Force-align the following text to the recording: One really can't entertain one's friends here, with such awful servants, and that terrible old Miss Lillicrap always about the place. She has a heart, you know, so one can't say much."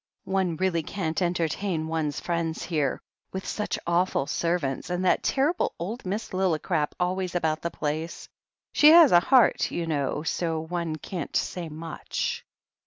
One 0.25 0.57
really 0.57 0.81
can't 0.81 1.21
entertain 1.21 1.87
one's 1.87 2.19
friends 2.19 2.63
here, 2.63 2.99
with 3.31 3.45
such 3.45 3.77
awful 3.85 4.25
servants, 4.25 4.89
and 4.89 5.05
that 5.05 5.21
terrible 5.21 5.75
old 5.77 6.07
Miss 6.07 6.33
Lillicrap 6.33 6.93
always 6.99 7.35
about 7.35 7.61
the 7.61 7.69
place. 7.69 8.27
She 8.73 8.89
has 8.89 9.11
a 9.11 9.19
heart, 9.19 9.69
you 9.69 9.85
know, 9.85 10.23
so 10.23 10.59
one 10.59 10.95
can't 10.95 11.35
say 11.35 11.69
much." 11.69 12.43